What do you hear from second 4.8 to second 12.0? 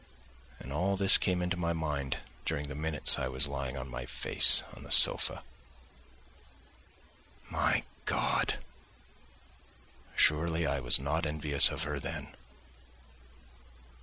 the sofa. My God! surely I was not envious of her